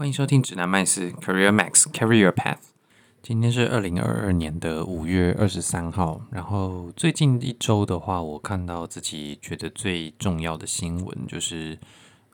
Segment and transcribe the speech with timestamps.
[0.00, 2.56] 欢迎收听指南麦斯 Career Max Carry Your Path。
[3.22, 6.22] 今天是二零二二年的五月二十三号。
[6.30, 11.78] 然后最近一周的话，我看到自己觉得最重要的新闻就是，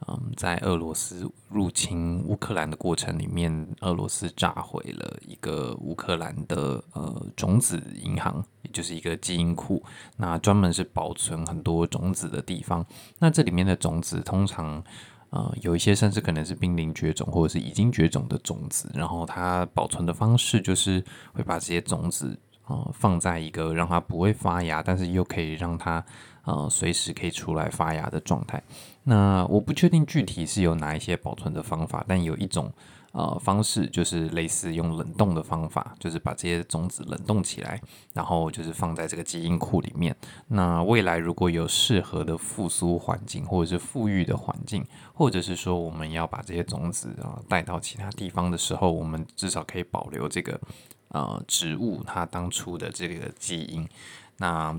[0.06, 9.82] 嗯，在俄罗斯入侵乌克兰的过程里面，俄罗斯炸毁了一个乌克兰的呃种子银行，也就是一个基因库，
[10.18, 12.86] 那专门是保存很多种子的地方。
[13.18, 14.84] 那这里面的种子通常。
[15.30, 26.04] 呃，有一些甚至可能是濒临绝种或者是已经绝种的种子，然后它保存的方式就是会把这些种子呃放在一个让它不会发芽，但是又可以让它
[26.44, 28.62] 呃随时可以出来发芽的状态。
[29.04, 32.72] 那我不确定具体是有哪一些保存的方法，但有一种。
[33.16, 37.80] 呃，方式就是类似用冷冻的方法，就是把这些种子冷冻起来，
[38.12, 40.14] 然后就是放在这个基因库里面。
[40.48, 50.60] 那未来如果有适合的复苏环境，或者是复育的环境，或者是说我们要把这些种子啊带到其他地方的时候，我们至少可以保留这个
[51.08, 53.88] 呃植物它当初的这个基因。
[54.36, 54.78] 那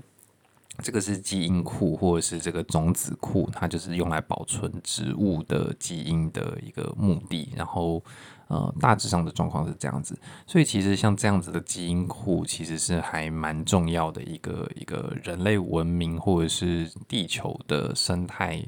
[0.84, 7.52] 这个是基因库，或者是这个种子库，它就是用来保存植物的基因的一个目的。
[7.56, 8.04] 然后，
[8.48, 10.16] 呃，大致上的状况是这样子。
[10.46, 18.64] 所以，其实像这样子的基因库，其实是还蛮重要的一个一个人类文明或者是地球的生态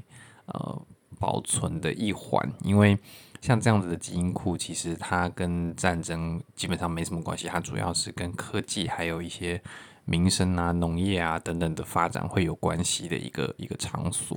[0.48, 0.82] 呃
[1.20, 2.52] 保存的一环。
[2.64, 2.98] 因为
[3.40, 9.62] 像这样子的基因库，其实它跟战争基本上没什么关系，它主要是跟科技还有一些。
[10.10, 14.36] 民生啊、农业啊等等的发展会有关系的一个一个场所。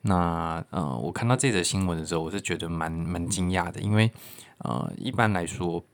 [0.00, 4.10] 那呃，我看到这则新闻的时候，我是觉得蛮蛮惊讶的，因为
[4.58, 5.84] 呃，一般来说，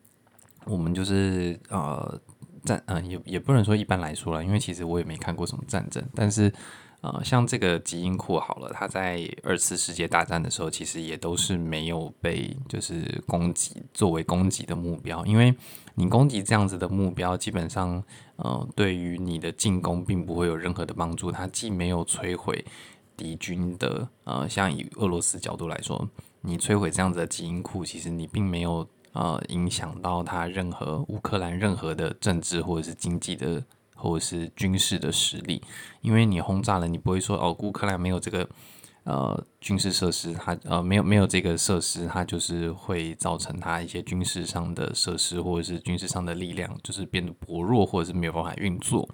[0.65, 2.21] 我们就是呃
[2.65, 6.53] 战，嗯、呃，也也不能说一般来说了，因为其实我也没看过什么战争，但是。
[7.07, 15.55] 呃，像这个基因库好了，它在二次世界大战的时候，其实也都是没有被就是攻击作为攻击的目标，因为
[15.95, 18.03] 你攻击这样子的目标，基本上
[18.35, 21.31] 呃，对于你的进攻并不会有任何的帮助。
[21.31, 22.65] 它既没有摧毁
[23.17, 26.09] 敌军的，呃，像以俄罗斯角度来说，
[26.41, 33.63] 你摧毁这样子的基因库，其实你并没有呃影响到它任何乌克兰任何的政治或者是经济的。
[33.97, 35.61] 或者是军事的实力，
[36.03, 38.49] 因为你轰炸了，你不会说哦，乌克兰没有这个
[39.05, 49.09] 呃军事设施，它呃没有没有这个设施，它就是会造成它一些军事上的设施或者是军事上的力量就是变得薄弱，或者是没有办法运作，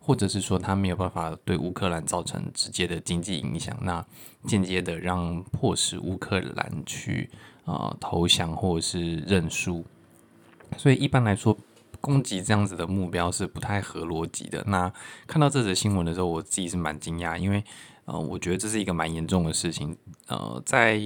[0.00, 4.06] 或者是说它没有办法对乌克兰造成直接的经济影响，那
[4.44, 7.28] 间接的让迫使乌克兰去
[7.64, 9.84] 啊、呃、投降或者是认输，
[10.76, 11.58] 所以一般来说。
[12.00, 14.62] 攻击这样子的目标是不太合逻辑的。
[14.66, 14.92] 那
[15.26, 17.62] 看到这则新闻的时候，我自己是蛮惊讶，因为
[18.04, 19.96] 呃，我觉得这是一个蛮严重的事情。
[20.26, 21.00] 呃，在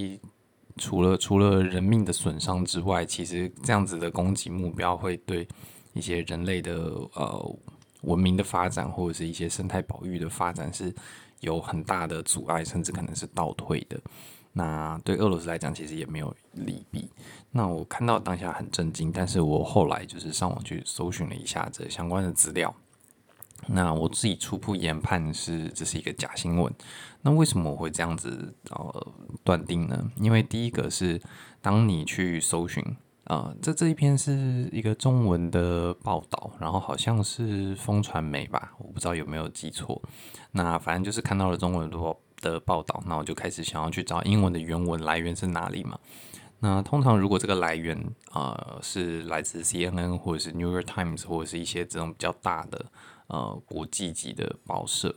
[0.77, 5.47] 除了除了人命的损伤之外，其实这样子的攻击目标会对
[5.93, 6.73] 一些人类的
[7.13, 7.55] 呃
[8.01, 10.93] 文明的发展，或者是一些生态保育的发展是
[11.41, 13.99] 有很大的阻碍，甚至可能是倒退的。
[14.55, 17.09] 那对俄罗斯来讲，其实也没有利弊。
[17.49, 22.73] 那我看到当下很震惊，但是我后来就是上网去搜寻了一下这相关的资料。
[23.67, 26.71] 那我自己初步研判是这是一个假新闻。
[27.21, 30.11] 那为什么我会这样子呃断定呢？
[30.17, 31.19] 因为第一个是
[31.61, 32.83] 当你去搜寻
[33.25, 40.01] 啊、这这一篇是一个中文的报道，然后好像是风传媒吧，我不知道有没有记错。
[40.51, 41.97] 那反正就是看到了中文的。
[42.43, 45.97] 的报道，那我就开始想要去找英文的原文来源是哪里嘛？
[46.59, 47.97] 那通常如果这个来源
[48.31, 52.85] 呃是来自 CNN 或者是 New York Times 或者是一些这种比较大的
[53.27, 55.13] 呃国际级的报社，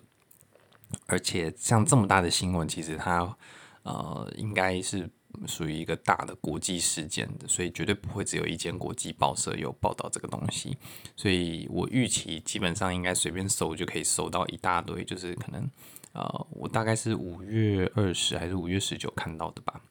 [1.06, 3.36] 而且像这么大的新闻，其实它
[3.84, 5.08] 呃应该是
[5.46, 10.76] 属于一个大的国际事件的，所以绝对不会只有一间国际报社有报道这个东西。
[11.14, 15.70] 所以我预期基本上应该随便搜就可以搜到一大堆，就是可能。
[16.16, 19.82] 呃，我大概是五月二十还是五月十九看到的吧。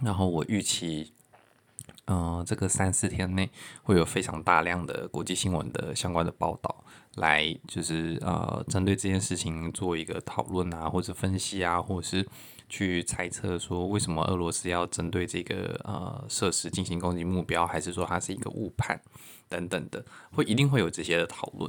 [0.00, 1.12] 然后我预期，
[2.04, 3.50] 呃，这个三四天内
[3.82, 6.84] 会有非常大量的国际新闻的相关的报道，
[7.16, 12.24] 来就是呃，针对这件事情做一个讨论啊，或者分析啊，或者是
[12.68, 19.00] 去猜测说为什么俄罗斯要针对这个呃设施进行攻击目标，还是说它是一个误判
[19.48, 21.68] 等等的，会一定会有这些的讨论。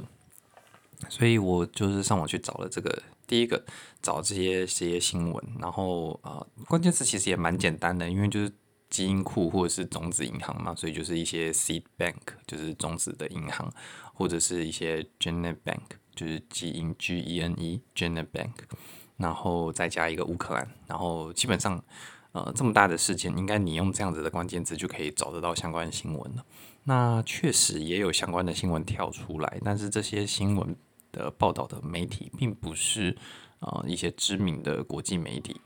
[1.08, 3.62] 所以我就是上网去找了这个第一个
[4.00, 8.52] 找这些这些新闻，然后呃关键词其实也蛮简单的，因为就是
[8.90, 12.14] 基因库或者是种子银行嘛，所以就是一些 seed bank
[12.46, 13.72] 就是种子的银行，
[14.14, 15.80] 或者是一些 gene bank
[16.14, 18.52] 就是基因 G E N E gene bank，
[19.16, 21.82] 然后再加一个乌克兰，然后基本上
[22.32, 26.44] 呃这么大的事件，应该你用这样子的关键词就可以找得到相关新闻了。
[26.84, 30.76] 那确实也有相关的新闻跳出来，但是这些新闻
[31.12, 33.16] 的报道的媒体并不是
[33.60, 35.60] 呃一些知名的国际媒体，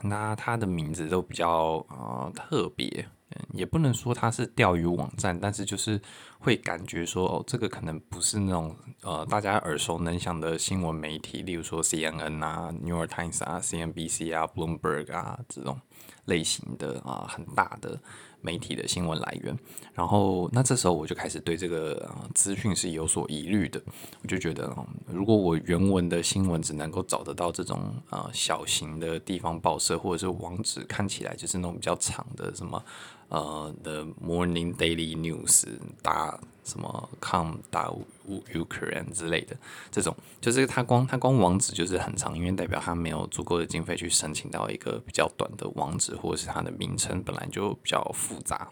[0.00, 3.06] 那它的名字都比较呃特别。
[3.52, 6.00] 也不能说它是钓鱼网站，但是就是
[6.44, 15.80] 会感觉说，哦，这个可能不是那种呃大家耳熟能详的新闻媒体，例如说 CNN 啊、New York Times 啊、CNBC 啊、Bloomberg 啊这种
[16.26, 17.98] 类型的啊很大的。
[18.44, 19.58] 媒体的新闻来源，
[19.94, 23.80] 然后那这时候我就开始对这个呃资讯是有所疑虑的，
[24.20, 24.70] 我就觉得，
[25.06, 32.84] 如果我原文的新闻只能够找得到这种呃小型的地方报社，或者是网址看起来就是那种比较长的什么
[33.28, 35.66] 呃 The Morning Daily News
[36.02, 36.40] 打。
[36.64, 37.92] 什么 com 打
[38.26, 39.54] Ukraine 之类的，
[39.90, 48.70] 这种就是它光它光网址就是很长，因为代表它没有足够的经费去申请到一个比较短的网址，或者是它的名称本来就比较复杂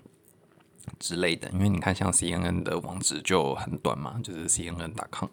[0.99, 1.51] 之类的。
[1.51, 5.29] 因为你看，像 CNN 的网址就很短嘛，就是 CNN.com，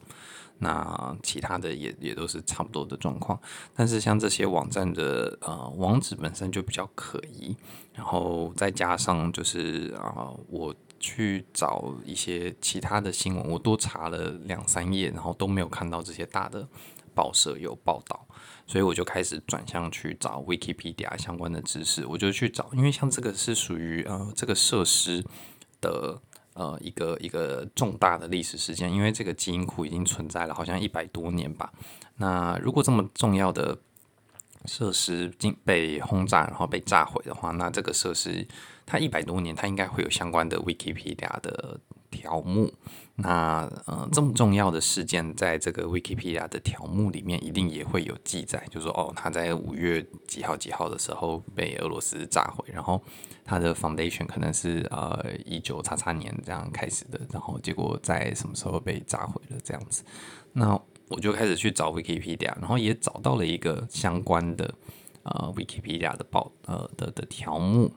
[0.59, 3.39] 那其他的也也都是差不多的状况。
[3.75, 7.55] 但是像这些网站的呃网址本身就比较可疑，
[7.93, 10.75] 然后再加上就是啊、我。
[11.01, 16.67] 去找一些其他的新闻，我多查了两三页，然后都没有看到这些大的
[17.15, 18.27] 报社有报道，
[18.67, 22.05] 所以我就开始转向去找 Wikipedia 相关的知识。
[22.05, 25.23] 我就去找，因为像这个是属于呃这个设施
[25.79, 26.21] 的
[26.59, 31.71] 呃一个一个重大的历史事件，因为这个基因库已经存在了好像一百多年吧。
[32.17, 33.77] 那如果这么重要的
[34.65, 38.45] 设施经被轰炸，然后被炸毁的话，那这个设施。
[38.91, 41.79] 它一百多年，它应该会有相关的 Wikipedia 的
[42.09, 42.71] 条目。
[43.15, 53.01] 那呃，这么重要的事件，在这个 Wikipedia 的条目里面，一定也会有记载，就是说哦，他在五月几号几号的时候被俄罗斯炸毁，然后
[53.43, 60.01] 他的 foundation 可能是呃一九叉叉年这样开始的，然后结果在什么时候被炸毁了这样子。
[60.53, 60.79] 那
[61.09, 64.73] 我就开始去找 Wikipedia，然后也找到了一个相关的
[65.23, 67.91] 呃 Wikipedia 的报呃的的条目。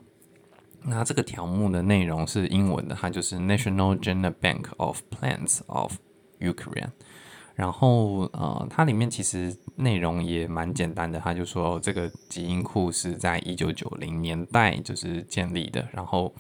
[0.85, 5.95] 那这个条目的内容是英文的，它就是 National Gene Bank of Plants of
[6.41, 6.91] Ukraine。
[7.55, 16.33] 然后呃，它里面其实内容也蛮简单的，它就说这个基因库是在一九九零年代就是建立的，然后。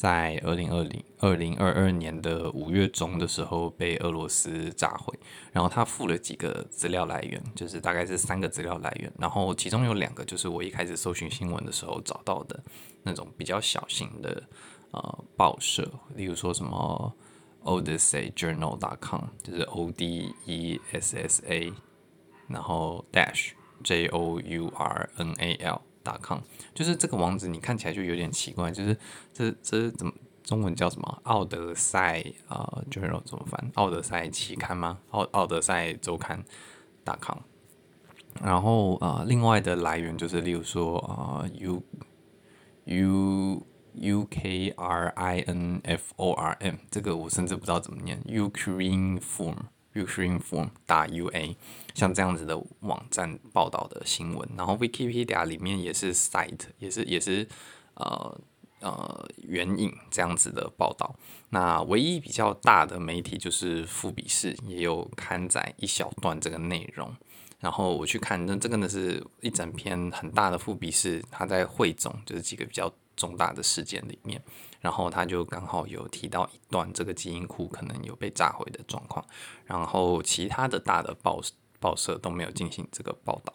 [0.00, 5.12] 在二零二零二零二二年的五月中的时候被俄罗斯炸毁，
[5.52, 12.58] 然后他附了几个资料来源，就是大概是三个资料来源，然后其中有两个就是我一开始搜寻新闻的时候找到的
[13.02, 14.42] 那种比较小型的
[14.92, 15.86] 呃报社，
[16.16, 17.14] 例如说什么
[17.64, 21.70] odysseyjournal.com，就是 O D E S S A，
[22.48, 23.50] 然后 dash
[23.84, 25.82] J O U R N A L。
[26.04, 26.40] .com
[26.74, 28.96] 就是这个网址，你看起来就有点奇怪，就是
[29.32, 30.12] 这这怎么
[30.42, 31.20] 中文叫什么？
[31.24, 33.70] 奥德赛啊，journal 怎么翻？
[33.74, 34.98] 奥德赛期刊吗？
[35.10, 36.44] 奥奥德赛周刊
[37.20, 37.38] .com。
[38.42, 41.82] 然后啊、呃，另外的来源就是例如说啊、，U
[42.84, 49.56] U U K R I N F O R M，这个我甚至不知道怎么念，Ukraine Form
[49.94, 51.56] Ustreamform 打 UA，
[51.94, 57.48] 像这样子的网站报道的新闻，然后 Wikipedia 里面也是 site，也是也是
[57.94, 58.40] 呃
[58.80, 61.14] 呃援引这样子的报道。
[61.48, 67.14] 那唯一比较大的媒体就是富比士，也有刊载一小段这个内容。
[67.58, 74.40] 然后我去看，那这个呢是一整篇很大的富比士，它在汇总就是几个比较重大的事件里面。
[74.80, 79.22] 然后他就刚好有提到一段这个基因库可能有被炸毁的状况，
[79.66, 81.40] 然后其他的大的报
[81.78, 83.52] 报社都没有进行这个报道，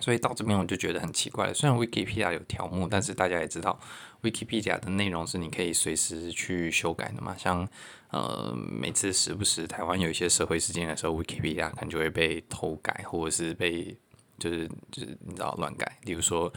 [0.00, 1.52] 所以到这边我就觉得很奇怪了。
[1.52, 3.78] 虽然 Wikipedia 有条目，但是大家也知道
[4.22, 7.36] Wikipedia 的内容是你可以随时去修改的嘛。
[7.36, 7.68] 像
[8.10, 13.94] 呃每次时不时台湾有一些社会事件的时候，Wikipedia 可能就会被偷改，或者是被
[14.38, 16.50] 就是就是你知道乱改，例如说。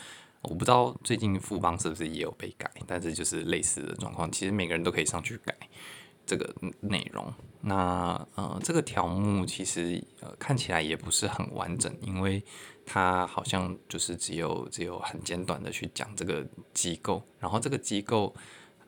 [0.43, 4.31] 我不知道最近富邦是不是也有被改，但是就是类似的状况。
[4.31, 5.53] 其实每个人都可以上去改
[6.25, 7.33] 这个内容。
[7.61, 12.41] 那呃，这个条目其实呃看起来也不是很完整，因为
[12.85, 18.33] 它好像就是只有只有很简短的去讲这个机构，然后这个机构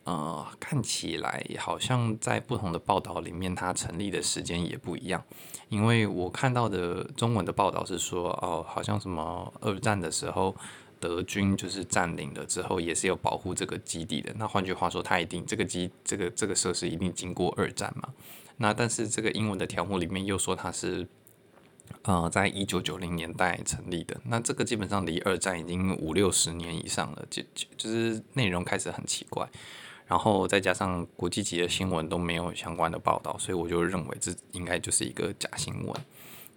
[0.04, 5.22] 呃看起来好像在不同的报道里面，它成立的时间也不一样。
[5.68, 10.56] 因为我看到的中文的报道是说，哦，好像什么二战的时候。
[11.00, 14.32] 德军就是占领了之后，也是有保护这个基地的。
[14.36, 18.12] 那换句话说，它一定这个基这个这个设施一定经过二战嘛？
[18.58, 21.08] 那但是这个英文的条目里面又说它是
[22.02, 24.20] 呃，在一九九零年代成立的。
[24.24, 29.48] 那这个基本上离二战已经五六十年以上了，就就就是内容开始很奇怪，
[30.06, 35.94] 然后再加上国际级的新闻都没有相关的报道，所以我就认为这应该就是一个假新闻。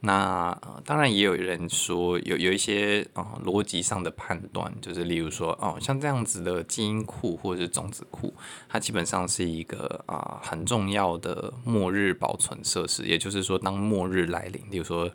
[0.06, 8.34] 那呃，当然也有人说有有一些啊、逻辑上的判断，就是例如说哦，像这样子的基因库或者是种子库，
[8.68, 13.04] 它基本上是一个啊、很重要的末日保存设施。
[13.06, 15.10] 也就是说，当末日来临，例如说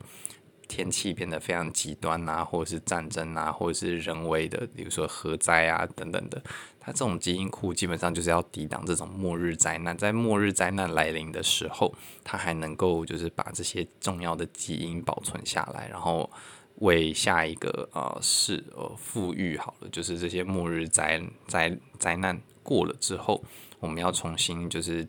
[0.66, 6.42] 天气变得非常极端啊，或者是战争啊，或者是人为的，比如说核灾啊等等的。
[6.88, 16.30] 那这种基因库基本上就是要抵挡这种末日灾难，在末日灾难来临的时候，它还能够就是把这些重要的基因保存下来，然后
[16.76, 23.45] 为下一个呃是呃复育好了，就是这些末日灾灾灾难过了之后，
[23.80, 25.07] 我们要重新就是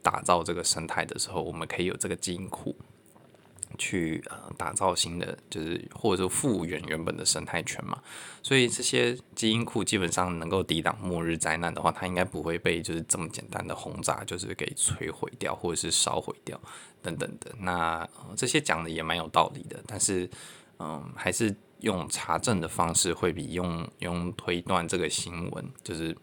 [0.00, 2.74] 打造这个生态的时候，我们可以有这个基因库。
[3.78, 8.00] 去呃打造新的，就是或者说复原原本的生态圈嘛，
[8.42, 16.60] 所以这些基因库基本上能够抵挡末日灾难的话，它应该不会被就是这么简单的轰炸，就是给摧毁掉或者是烧毁掉
[17.02, 17.50] 等等的。
[17.58, 20.28] 那、这些讲的也蛮有道理的，但是
[20.78, 26.16] 嗯、还是用查证的方式会比用用推断这个新闻就是。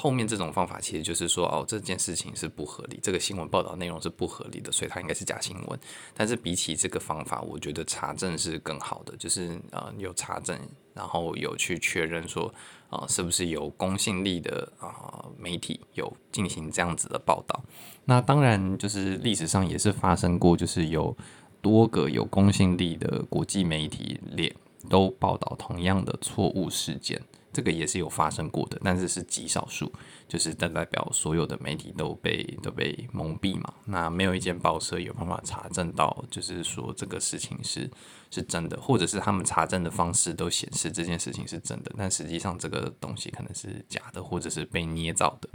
[0.00, 5.80] 后面这种方法其实就是说，哦，这件事情是不合理，这个新闻报道内容是不合理的，所以它应该是假新闻。
[6.14, 10.56] 但是比起这个方法，我觉得查证是更好的，就是呃有查证，
[10.94, 12.54] 然后有去确认说，
[12.90, 17.60] 啊、是不是有公信力的啊、媒体有进行这样子的报道。
[18.04, 21.16] 那当然，就是历史上也是发生过，就是有
[21.60, 24.54] 多个有公信力的国际媒体连
[24.88, 27.20] 都报道同样的错误事件。
[27.52, 29.92] 这个也是有发生过的，但是是极少数，
[30.28, 33.72] 就是代表所有的媒体都被都被蒙蔽嘛。
[33.86, 37.90] 那没有一间报社有办法查证到，就是说这个事情是
[38.30, 45.48] 是真的，或者是他们查证的方式都显示这件事情是真的，但实际上这个东西可能是假的，或者是被捏造的。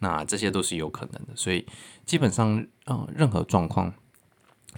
[0.00, 1.66] 那这些都是有可能的，所以
[2.04, 3.92] 基本上，嗯，任何状况。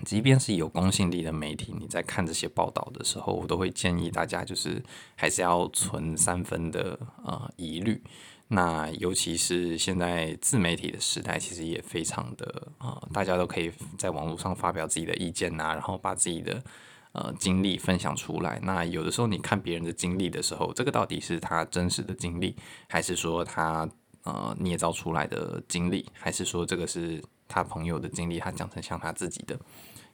[0.04, 4.82] 即便是有公信力的媒体，你在看这些报道的时候，我都会建议大家就是
[5.14, 8.02] 还是要存三分的呃疑虑。
[8.48, 16.60] 那尤其是现在自媒体的时代，其实也非常的呃，大家都可以在网络上发表自己的意见呐、啊，然后把自己的
[17.12, 18.58] 呃经历分享出来。
[18.64, 22.56] 那有的时候你看别人的经历的时候，这个到底是他真实的经历，
[22.88, 23.88] 还是说他
[24.24, 29.58] 呃捏造出来的经历，还是说这个是他朋友的经历，他讲成像他自己的？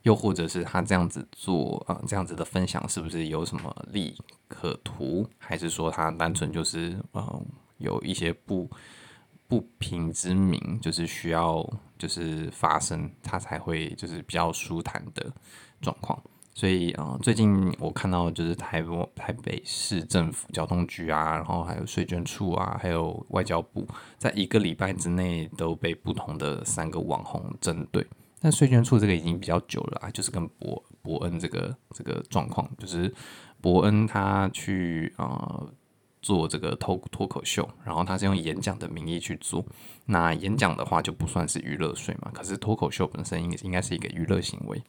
[0.02, 4.16] 又或者是他这样子做啊、这样子的分享是不是有什么利
[4.46, 5.28] 可图？
[5.36, 7.46] 还是说他单纯就是嗯、
[7.78, 8.70] 有一些不
[9.48, 15.32] 不平之名，就是需要就是发生，他才会就是比较舒坦的
[15.80, 16.22] 状况。
[16.56, 23.86] 所以啊、最近我看到就是台北台北市政府交通局啊，然后还有税捐处啊，还有外交部，
[24.16, 28.06] 在一个礼拜之内都被不同的三个网红针对。
[28.40, 33.12] 但税捐处这个已经比较久了啊，就是跟伯伯恩这个这个状况，就是
[33.60, 35.70] 伯恩他去呃
[36.22, 39.62] 做这个脱脱口秀，然后他是用演讲的名义去做，
[40.06, 44.82] 那演讲的话就不算是娱乐税嘛，可是脱口秀本身应应该是一个娱乐行为，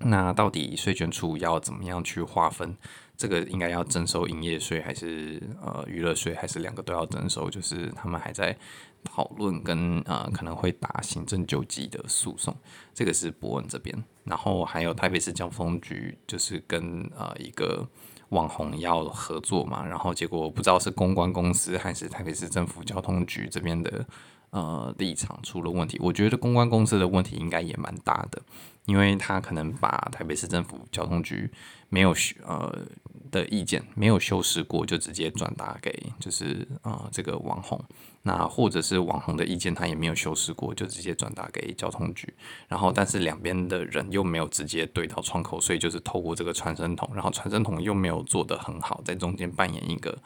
[0.00, 2.76] 那到底税捐处要怎么样去划分？
[3.16, 7.50] 这个应该要征收营业税还是呃娱乐税，还是两个都要征收？
[7.50, 8.56] 就是他们还在
[9.04, 12.56] 讨论跟呃可能会打行政救济的诉讼，
[12.94, 13.94] 这个是博文这边。
[14.24, 17.86] 然后还有台北市交通局，就是跟呃一个
[18.30, 24.06] 网红要合作嘛，然后结果不知道是公关公司还是台北市政府交通局这边的
[24.50, 25.98] 呃立场出了问题。
[26.00, 28.40] 我觉得公关公司的问题应该也蛮大的，
[28.86, 31.50] 因为他可能把台北市政府交通局
[31.88, 32.14] 没有
[32.46, 32.86] 呃。
[33.30, 37.80] 的意见没有修饰过，就直接转达给就是啊、呃、这个网红，
[38.22, 42.34] 那或者是网红的意见他也没有修饰过，就直接转达给交通局，
[42.66, 50.18] 然后但是两边的人又没有直接对到窗口，所以就是透过这个传声筒，然后传声筒又没有做得很好，在中间扮演一个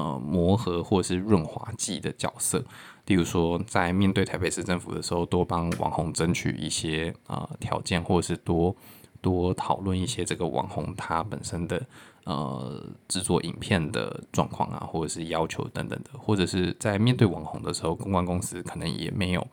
[0.00, 2.64] 呃磨合或者是润滑剂的角色，
[3.06, 8.74] 例如说在面对台北市政府的时候，多帮网红争取一些啊、呃、条件，或者是多
[9.20, 11.82] 多讨论一些这个网红他本身的。
[12.26, 19.46] 呃，制作影片的状况啊，或者是要求等等的，或者是在面对网红的时候，公关公司可能也没有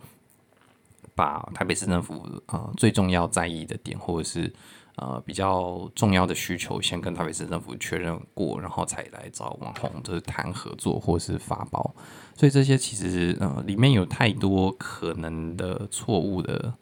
[1.13, 2.15] 把台北市政府
[2.47, 4.51] 啊、呃、最重要在意的点，或者是
[4.95, 11.95] 呃比较重要的需求，先跟台北市政府确认过，然后才来找网红就是谈合作或是发包。
[12.35, 16.73] 所以这些其实呃里面有太多可能的错误的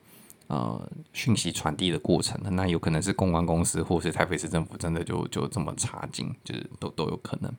[0.51, 7.49] 呃讯息传递的过程，那有可能是公关公司或是台北市政府真的就就这么差劲，就是都都有可能。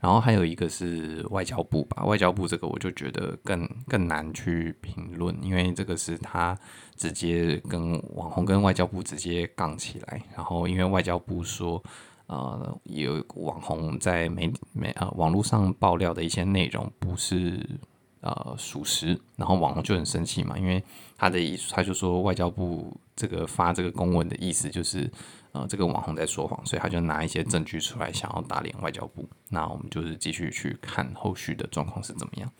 [0.00, 6.58] 然后还有一个是外交部吧，外交部这个我就觉得更更难去评论，因为这个是他
[6.96, 11.82] 直接跟网红跟外交部直接杠起来，然后因为外交部说。
[12.30, 17.66] 呃，有网红在媒媒呃网络上爆料的一些内容不是
[18.20, 20.82] 呃属实，然后网红就很生气嘛，因为
[21.16, 25.10] 他的意思，他就说外交部这个发这个公文的意思就是
[25.52, 29.28] 呃这个网红在说谎，所以他就拿一些证据出来想要打脸外交部。
[29.48, 32.52] 那我们就是继续去看后续的状况是怎么样。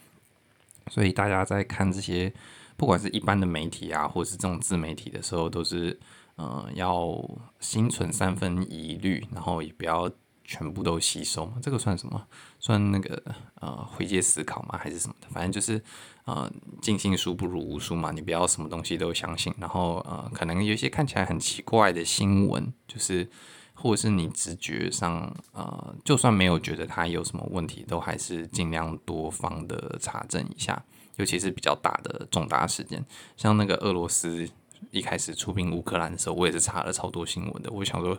[0.91, 2.33] 所以大家在看这些，
[2.77, 5.99] 不管是一般的媒体啊，或者是这种自媒体的时候，都是。
[6.38, 7.21] 呃，要
[7.59, 10.09] 心存三分疑虑，然后也不要
[10.50, 11.59] 全部都吸收嘛。
[11.62, 12.26] 这个算什么？
[12.59, 13.23] 算那个
[13.61, 14.78] 呃回阶思考吗？
[14.83, 15.28] 还是什么的？
[15.31, 15.81] 反正就是
[16.25, 16.50] 呃
[16.81, 18.11] 尽信书不如无书嘛。
[18.11, 19.55] 你不要什么东西都相信。
[19.59, 23.28] 然后呃，可能有一些看起来很奇怪的新闻，就是
[23.75, 30.83] 或者是你直觉上呃，就算没有觉得它有什么问题，都还是尽量多方的查证一下。
[31.17, 33.05] 尤其是比较大的重大事件，
[33.37, 34.49] 像那个俄罗斯。
[34.90, 37.71] 一开始出兵乌克兰的时候，我也是查了超多新闻的。
[37.71, 38.18] 我想说，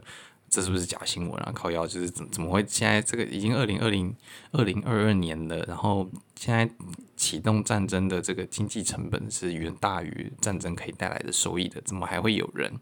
[0.49, 1.51] 这是不是假新闻啊？
[1.53, 2.65] 靠腰就是怎怎么会？
[2.67, 4.15] 现在这个已经二零二零
[4.51, 6.69] 二零二二年了，然后现在
[7.15, 12.73] 启动战争的这个经济成本是远大于战争可以带来的收益的，怎么还会有人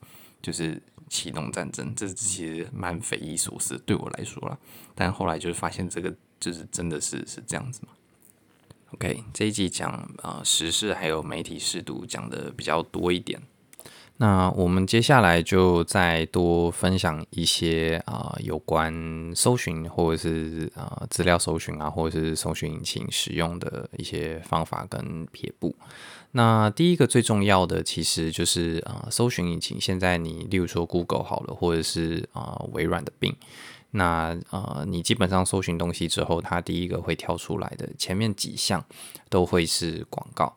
[0.42, 1.94] 就是启动战争？
[1.96, 4.58] 这其实蛮匪夷所思，对我来说啦。
[4.96, 7.94] 但后来就是发现这个就是真的是是这样子嘛。
[8.92, 9.92] OK，这一集讲
[10.22, 13.42] 啊、呃、时事还有媒体识读讲的比较多一点。
[14.20, 18.92] 那我们接下来就再多分享一些啊、有关
[19.36, 25.76] 搜寻或者是啊、资料搜寻啊，或者是搜寻引擎使用的一些方法跟撇步。
[26.32, 33.36] 那第一个最重要的其实就是啊、搜寻引擎，现在你例如说 Google 好了，或者是啊、微软的 Bing，
[33.92, 38.84] 那呃你基本上搜寻东西之后，它第一个会跳出来的前面几项
[39.30, 40.56] 都会是广告。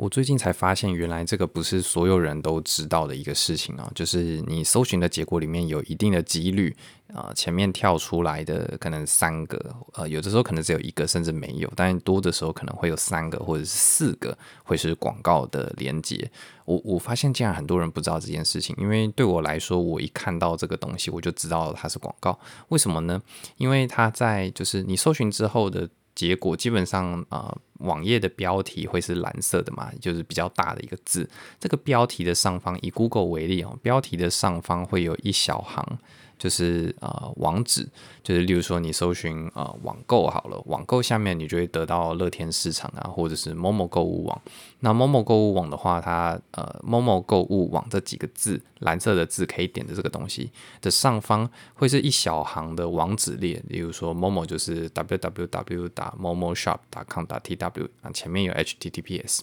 [0.00, 6.74] 我最近才发现，原来这个不是所有人都知道的一个事情啊，就是你搜寻的结果里面有一定的几率
[7.12, 16.30] 啊、前面跳出来的可能三个，呃，有的时候可能只有一个，甚至没有，但多的时候可能会有三个或者是四个会是广告的连接。
[16.64, 22.38] 我我发现竟然很多人不知道这件事情，因为对我来说，我一看到这个东西，我就知道它是广告。
[22.68, 23.20] 为什么呢？
[23.58, 25.86] 因为它在就是你搜寻之后的。
[26.20, 31.26] 结果基本上，呃，网页的标题会是蓝色的嘛，就是比较大的一个字。
[31.58, 35.98] 这个标题的上方，以 Google 为例哦，标题的上方会有一小行。
[36.40, 37.86] 就是呃网址，
[38.22, 44.42] 就是例如说你搜寻呃网购好了，网购下面你就会得到乐天市场啊，或者是某某购物网。
[44.78, 50.50] 那某某购物网的话，它呃某某购物网这几个字，蓝色的字可以点的这个东西
[50.80, 59.40] 的上方会是一小行的网址列，例如说某某就是 www 打某某 shop 打 com 打 tw 啊，前面有 https。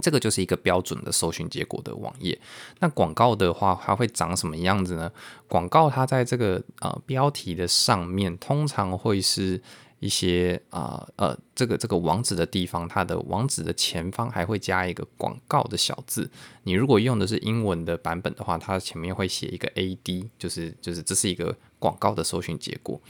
[0.00, 2.38] 这个就是一个标准的搜寻结果的网页。
[2.80, 5.10] 那广告的话，它会长什么样子呢？
[5.46, 9.60] 广告它在这个呃标题的上面，通常会是
[10.00, 16.30] 一些啊呃，这个这个网址的地方，它的网址的前方还会加一个广告的小字。
[16.62, 23.00] 你如果用的是英文的版本的话，它前面会写一个 AD，就是就是这是一个广告的搜寻结果。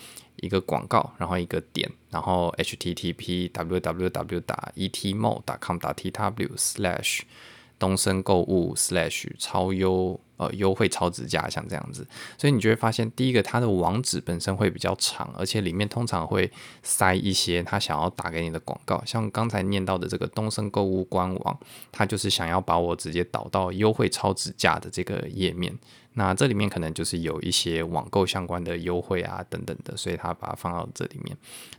[0.41, 7.21] 一个广告，然后一个点，然后 http www 打 etmall 打 com 打 tw slash
[7.79, 16.51] 东森购物 slash 超优呃优惠超值价，像这样子，所以你就会发现，第一个它的网址本身会比较长，而且里面通常会
[16.83, 21.59] 塞一些他想要打给你的广告，像刚才念到的这个东森购物官网，
[21.93, 25.77] 它就是想要把我直接导到优惠超值价的这个页面。
[26.15, 31.37] 那这里面可能就是有一些网购相关的优惠啊等等的，所以他把它放到这里面。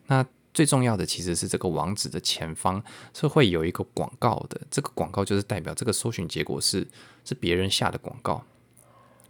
[0.08, 2.84] 那最重要的其实是这个网址的前方
[3.14, 6.88] 是会有一个广告的，这个广告就是代表这个搜寻结果是
[7.24, 8.44] 是别人下的广告。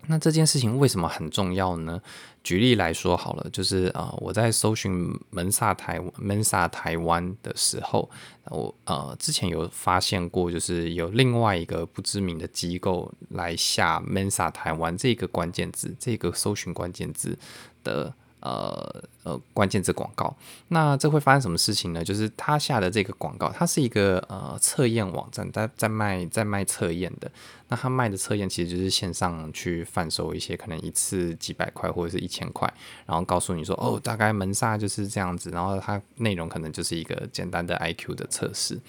[0.07, 2.01] 那这件事情为什么很重要呢？
[2.41, 8.09] 举例来说好了，就是啊、呃，我在搜寻门萨台门萨台湾的时候，
[8.45, 17.37] 我呃之前有发现过，就是有另外一个不知名的机构来下门萨台湾这个关键字，这个搜寻关键字
[17.83, 18.15] 的。
[18.41, 20.35] 呃呃，关键字广告，
[20.69, 22.03] 那这会发生什么事情呢？
[22.03, 27.29] 就是他下的这个广告，它是一个呃测验网站，在在卖在卖测验的。
[27.69, 32.71] 那他卖的测验其实就是线上去贩售一些，可能一次几百块或者是一千块，
[33.05, 38.79] 然后告诉你说，哦，大概门萨就是这样子，然后它内容可能就是一个简单的 IQ 的测试。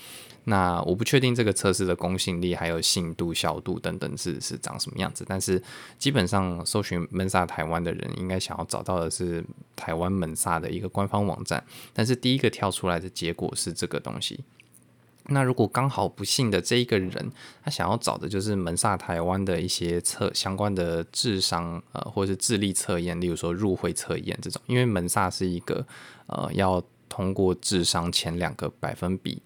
[0.44, 5.62] 那我不确定这个测试的公信力、还有信度、效度等等是是长什么样子，但是
[5.98, 9.44] 基本上搜寻门萨台湾的人应该想要找到的是
[9.76, 11.62] 台湾门萨的一个官方网站，
[11.92, 14.40] 但是第一个跳出来的结果是这个东西。
[15.26, 17.32] 那如果刚好不幸的这一个人，
[17.64, 25.86] 他想要找的就是门萨台湾的一些测相关的智商呃或者是智力测验，例如说入会测验这种，因为门萨是一个
[26.26, 29.42] 呃要通过智商前两个百分比。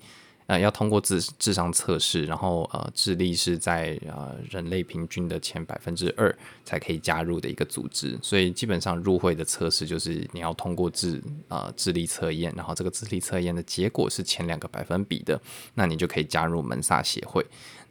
[0.46, 15.40] 呃，要通过智智商测试，然后呃，智力是在呃人类平均的前百分之二才可以加入的一个组织，所以基本上入会的测试就是你要通过智呃智力测验，然后这个智力测验的结果是前两个百分比的，
[15.74, 17.44] 那你就可以加入门萨协会。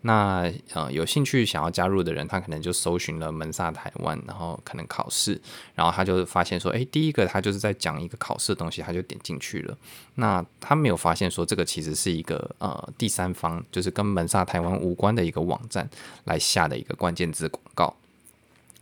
[0.05, 5.39] 那呃有兴趣想要加入的人，他可能就搜寻了门萨台湾，然后可能考试，
[5.75, 9.77] 然后他就发现说，诶，第一个他就是在讲一个考试的东西，他就点进去了。
[10.15, 15.89] 那他没有发现说这个其实是一个呃第三方，就是跟门萨台湾无关的一个网站
[16.25, 17.95] 来下的一个关键字广告。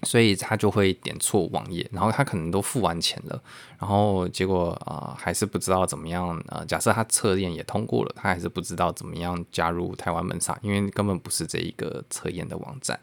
[0.04, 3.42] 所以他就会点错网页，然后他可能都付完钱了，
[3.80, 13.00] 然后结果啊、还是不知道怎么样呃，假设他测验也通过了，他还是不知道怎么样加入台湾门萨，因为根本不是这一个测验的网站，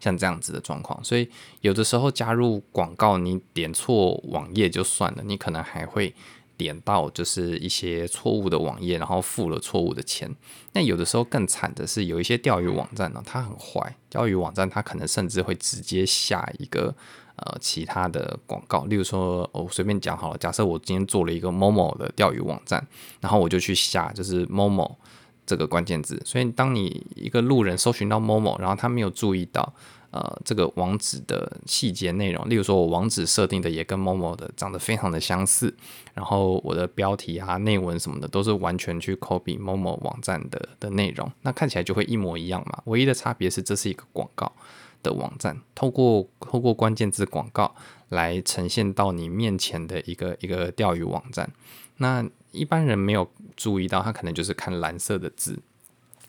[0.00, 1.02] 像这样子的状况。
[1.04, 1.28] 所以
[1.60, 6.14] 有的时候加入广告，你点错网页就算了，你可能还会。
[6.58, 10.28] 点到就是一些错误的网页，然后付了错误的钱。
[10.72, 13.96] 那有的时候更惨的是，有一些钓鱼网站呢，它很坏。
[14.10, 16.94] 钓鱼网站它可能甚至会直接下一个
[17.36, 22.86] 呃其他的广告，例如说，我随便讲好了，假设我今天做了一个 Momo 的钓鱼网站，
[23.20, 24.96] 然后我就去下就是 Momo
[25.46, 26.20] 这个关键字。
[26.24, 29.72] 所以当你一个路人搜寻到 Momo，然后他没有注意到。
[30.10, 35.74] 呃，这个网址的细节内容，例如说，我网址设定的也跟 Momo 的长得非常的相似，
[36.14, 42.82] 然后我的标题啊、内文什么的都是完全去 copy Momo 网站的的内容，那看起来就会一模一样嘛。
[42.86, 44.50] 唯一的差别是，这是一个广告
[45.02, 47.74] 的网站，透过透过关键字广告
[48.08, 51.50] 来呈现到你面前的一个一个钓鱼网站。
[51.98, 55.58] 那一般人没有注意到，他可能就是看蓝色的字。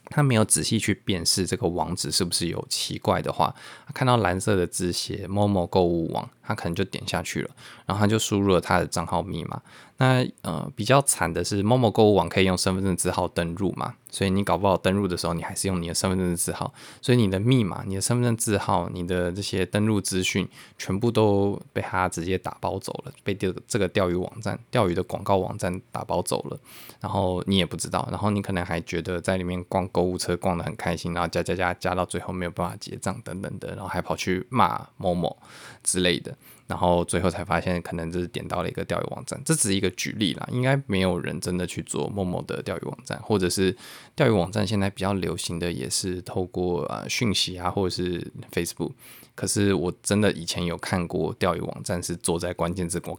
[0.10, 3.54] 他没有仔细去辨识这个网址是不是有奇怪的话，
[3.94, 7.50] 看到蓝色的字写“某某购物网”，他可能就点下去了，
[7.86, 9.62] 然后他就输入了他的账号密码。
[9.98, 26.60] 那呃比较惨的是，某某购物网可以用身份证字号登入嘛，所以你搞不好登录的时候，你还是用你的身份证字号，所以你的密码、你的身份证字号、你的这些登录资讯，全部都被他直接打包走了，被这这个钓鱼网站、钓鱼的广告网站打包走了，
[27.00, 35.38] 然后你也不知道，然后你可能还觉得在里面逛购物车逛得很开心，然后加加加加到最后没有办法结账等等的，然后还跑去骂某某
[35.84, 36.36] 之类的。
[36.68, 39.42] 然后最后才发现，可能就是点到了一个钓鱼网站。
[39.44, 43.76] 这只是一个举例啦，应该没有人真的去做某某的钓鱼网站，或者是
[44.16, 48.92] 钓鱼网站现在比较流行的也是透过呃讯息啊，或者是 Facebook。
[49.36, 53.18] 可是我真的以前有看过钓鱼网站是做在关键字广，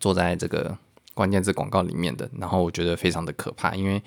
[0.00, 0.76] 做在这个
[1.14, 4.02] 关键字广告里面的，然后我觉得非常的可怕，因为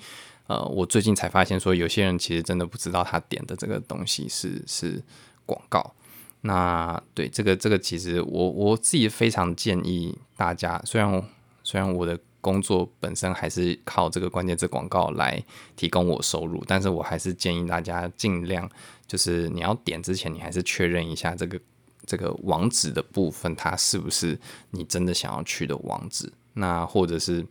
[0.46, 5.02] 呃我最近才发现说，有些人其实真的不知道他点的这个东西是是
[5.46, 5.94] 广告。
[6.42, 11.24] 那对这个这个，其实我我自己非常建议大家，虽然
[11.62, 15.42] 虽然我的工作本身还是靠这个关键字广告来
[15.74, 18.70] 提供我收入，但是我还是建议大家尽量，
[19.06, 21.58] 就是你要点之前，你还是确认一下这个
[22.04, 24.38] 这个网址的部分，它是不是
[24.70, 27.46] 你真的想要去的网址，那或者是。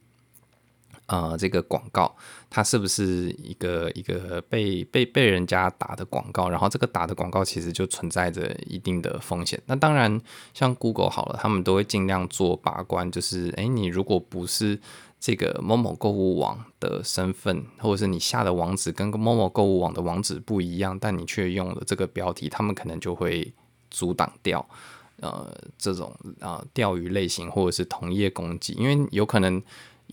[1.07, 2.15] 呃，这个广告
[2.49, 6.49] 它是不是一个一个被被被人家打的广告？
[6.49, 9.61] 然后这个打的广告其实就存在着一定的风险。
[9.65, 10.19] 那当然，
[10.53, 14.79] 像 Google 好了，他们都会尽量做把关，就是诶，你如果不是
[15.19, 23.53] 这个某某购物网的身份，或者是你下的网址跟某某购物网的网址不一样，但你却用了这个标题，他们可能就会
[23.91, 24.65] 阻挡掉
[25.19, 29.61] 呃这种啊、钓鱼类型或者是同业攻击，因为有可能。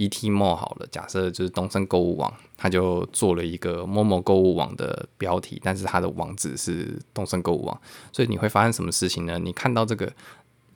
[0.00, 9.38] ETMO 好了，假设就是东森购物网，他就做了一个某某购物网的标题，但是它的网址是东森购物网，所以你会发生什么事情呢？
[9.38, 10.10] 你看到这个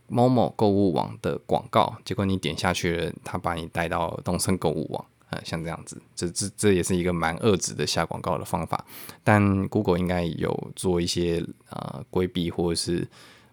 [0.08, 8.84] 某某购物网的广告，结果你点下去了，他把你带到东森购物网，呃，像这样子，这这这也是一个蛮恶质的下广告的方法，
[9.22, 13.08] 但 Google 应该有做一些呃规避或者是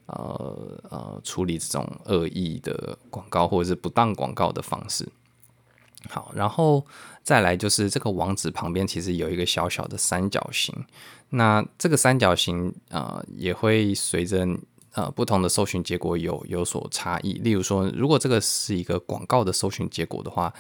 [0.08, 5.08] 呃呃处理这种恶意的广告或者是不当广告的方式。
[6.10, 6.86] 好，然后
[7.24, 10.74] 再来就是这个网址旁边其实有一个小小的三角形，
[11.30, 14.46] 那这个三角形呃也会随着
[14.94, 17.34] 呃不同的搜寻结果有有所差异。
[17.34, 20.54] 例如说，如果这个是一个广告的搜寻结果的话，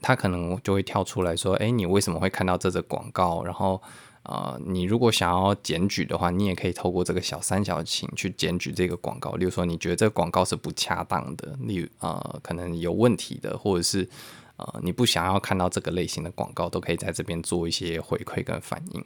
[0.00, 3.80] 它可能就会跳出来说：“诶，你为什么会看到这则广告？”然后，
[4.22, 9.32] 呃，你如果想要检举的话，你也可以透过这个小三角形去检举这个广告。
[9.32, 14.08] 例如说，你觉得这个广告是不恰当的，例如呃，可能有问题的，或者是
[14.56, 19.04] 呃，你不想要看到这个类型的广告，都可以在这边做一些回馈跟反应。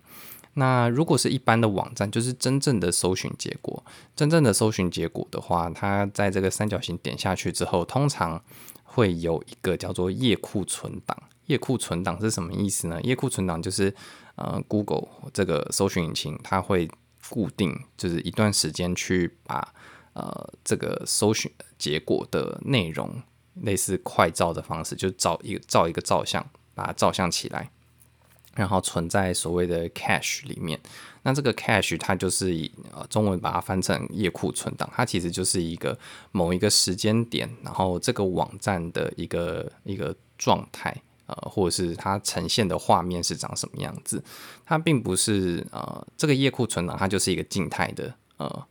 [0.54, 3.84] 那如果是一般的网站，就是真正的搜寻结果，
[4.16, 8.42] 真正的搜寻结果的话，它在这个三角形点下去之后，通常
[8.82, 11.16] 会有一个叫做页库存档。
[11.46, 13.00] 页库存档是什么意思呢？
[13.02, 13.94] 页库存档就是
[14.34, 16.90] 呃，Google 这个搜寻引擎，它会
[17.30, 19.72] 固定就是一段时间去把
[20.12, 23.22] 呃这个搜寻结果的内容，
[23.62, 26.44] 类似快照的方式，就照一个照一个照相，
[26.74, 27.70] 把它照相起来。
[28.54, 30.80] 然后存在所谓的 cache 里面，
[31.22, 35.96] 那这个 cache 它就是以呃中文把它翻成页库存档，它其实就是一个
[36.32, 40.92] 某一个时间点，然后这个网站的一个一个状态，
[41.26, 44.20] 呃，或者是它呈现的画面是长什么样子，
[44.66, 48.66] 它并不是呃这个页库存档，它就是一个静态的呃。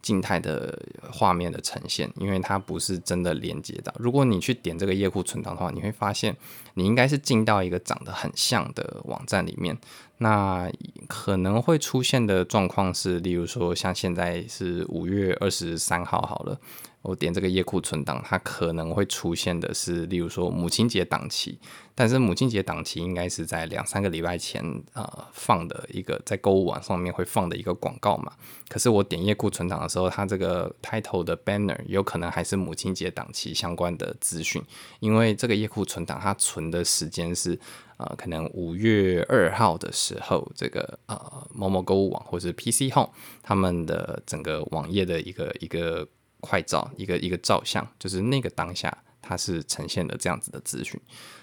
[0.00, 0.78] 静态的
[1.10, 3.92] 画面的呈现，因为它不是真的连接到。
[3.98, 6.36] 如果你去点这个夜库存档的话，你会发现
[6.74, 9.76] 你应该是进到一个长得很像的网站里面。
[10.18, 10.68] 那
[11.06, 16.58] 可能会出现的状况是，例如说像现在是五月二十三号好了。
[17.02, 21.58] 我点这个页库存档，它可能会出现的是，例如说母亲节档期，
[21.94, 24.62] 但是母亲节档期应该是在两三个礼拜前
[24.94, 28.32] 呃放的一个在购物网上面会放的一个广告嘛。
[28.68, 34.62] 可是我点页库存档的时候，它这个 title 的 banner 有可能还是母亲节档期相关的资讯，
[34.98, 37.58] 因为这个页库存档它存的时间是
[37.96, 43.10] 呃可能五月二号的时候，这个呃某某购物网或者是 PC Home
[43.42, 46.06] 他们的整个网页的一个一个。
[46.48, 51.00] 快照一个一个照相，就是那个当下它是呈现的这样子的资讯，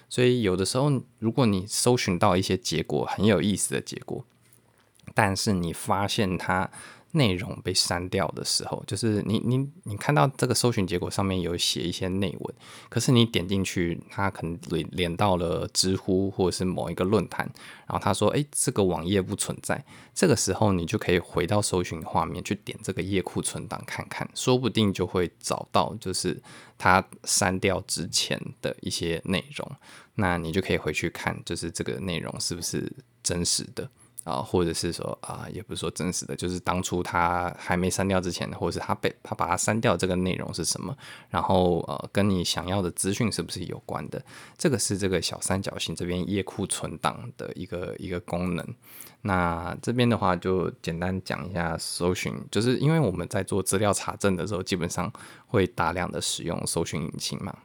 [0.09, 0.89] 所以有的时候
[1.19, 4.25] 如果你搜寻到一些结果很有意思的结果，
[5.13, 6.71] 但是你发现它。
[7.15, 12.55] 内容被删掉的时候，就是你你你看到这个搜寻结果上面有写一些内文，
[12.89, 17.49] 可是你点进去，它可能连连到了知乎或者是某一个论坛，
[17.87, 26.41] 然后他说：“诶，这个网页不存在。”这个时候你就可以回到搜寻画面去点这个页库存档看看，说不定就会找到就是
[26.77, 29.69] 他删掉之前的一些内容，
[30.15, 32.91] 那你就可以回去看，就是这个内容是不是
[33.23, 33.89] 真实的。
[34.25, 40.97] 啊，或者是说啊，也不是说真实的，就是当初他还没删掉之前，或者是他被他把它删掉这个内容是什么，
[41.29, 44.19] 然后呃，跟你想要的资讯是不是有关的？
[44.57, 48.67] 这个是这个小三角形这边页库存档的一个一个功能。
[49.21, 55.11] 那这边的话就简单讲一下搜寻，就是因为我们在做资料查证的时候，基本上
[55.45, 57.55] 会大量的使用搜寻引擎嘛。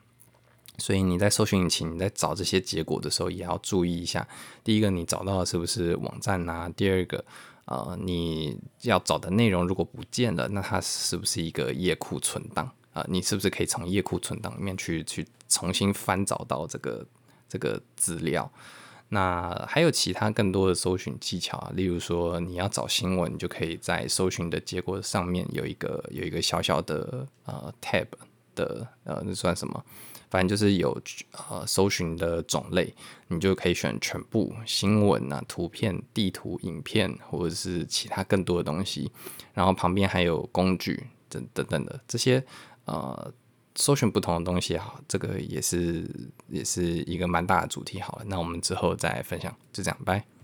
[0.81, 4.27] 所以你在搜寻引擎，你在找这些结果的时候，也要注意一下。
[4.65, 6.69] 第一个，你找到的是不是网站呐？
[6.75, 7.25] 第二个，
[7.67, 13.05] 呃，你要找的内容如果不见了，那它是不是一个页库存档啊？
[13.09, 17.07] 你是不是可以从页库存档里面去去重新翻找到这个
[17.49, 18.51] 这个资料？
[19.13, 28.07] 那还有其他更多的搜寻技巧啊，例如说你要找新闻，你就可以在搜寻的结果上面有一个有一个小小的呃 tab
[28.55, 29.85] 的呃，那算什么？
[30.31, 30.97] 反正就是有
[31.33, 32.95] 呃搜寻的种类，
[33.29, 39.11] 你就可以选全部新闻啊、图片、地图、影片，或者是其他更多的东西。
[39.53, 42.43] 然后旁边还有工具等等等的这些
[42.85, 43.33] 呃
[43.75, 46.09] 搜寻不同的东西哈，这个也是
[46.49, 48.01] 也是一个蛮大的主题。
[48.01, 50.31] 好了，那我们之后再分享，就这样，拜。